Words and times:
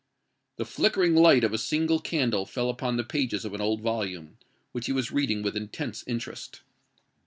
The 0.55 0.65
flickering 0.65 1.15
light 1.15 1.43
of 1.43 1.53
a 1.53 1.59
single 1.59 1.99
candle 1.99 2.47
fell 2.47 2.71
upon 2.71 2.97
the 2.97 3.03
pages 3.03 3.45
of 3.45 3.53
an 3.53 3.61
old 3.61 3.81
volume, 3.81 4.39
which 4.71 4.87
he 4.87 4.91
was 4.91 5.11
reading 5.11 5.43
with 5.43 5.55
intense 5.55 6.03
interest. 6.07 6.61